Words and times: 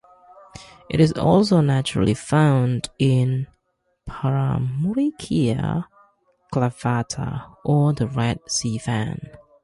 It 0.89 0.99
is 0.99 1.13
also 1.13 1.61
naturally 1.61 2.15
found 2.15 2.89
in 2.97 3.45
"Paramuricea 4.09 5.85
clavata", 6.51 7.55
or 7.63 7.93
the 7.93 8.07
Red 8.07 8.39
Sea 8.49 8.79
Fan. 8.79 9.19